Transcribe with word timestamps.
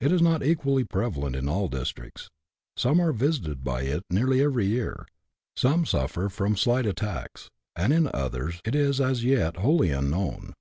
It 0.00 0.12
is 0.12 0.22
not 0.22 0.44
equally 0.44 0.84
prevalent 0.84 1.34
in 1.34 1.48
all 1.48 1.66
districts; 1.66 2.30
some 2.76 3.00
are 3.00 3.12
visited 3.12 3.64
by 3.64 3.82
it 3.82 4.04
nearly 4.08 4.40
every 4.40 4.66
year, 4.66 5.06
some 5.56 5.84
suffer 5.84 6.28
from 6.28 6.56
slight 6.56 6.86
attacks, 6.86 7.50
and 7.74 7.92
in 7.92 8.08
others 8.14 8.60
it 8.64 8.76
is 8.76 9.00
as 9.00 9.24
yet 9.24 9.56
wholly 9.56 9.90
unknown. 9.90 10.54